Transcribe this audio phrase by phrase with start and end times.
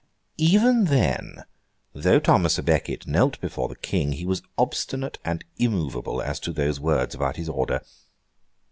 [0.39, 1.43] Even then,
[1.93, 6.51] though Thomas à Becket knelt before the King, he was obstinate and immovable as to
[6.51, 7.81] those words about his order.